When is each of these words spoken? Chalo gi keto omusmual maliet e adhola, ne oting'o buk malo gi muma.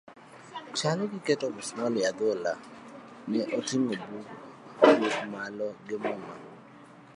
Chalo 0.77 1.03
gi 1.11 1.19
keto 1.27 1.45
omusmual 1.49 1.83
maliet 1.93 2.05
e 2.05 2.09
adhola, 2.11 2.53
ne 3.31 3.41
oting'o 3.57 3.95
buk 4.95 5.15
malo 5.33 5.67
gi 5.87 5.95
muma. 6.03 6.33